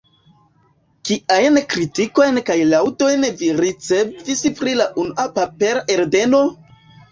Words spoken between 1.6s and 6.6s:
kritikojn kaj laŭdojn vi ricevis pri la unua papera eldono?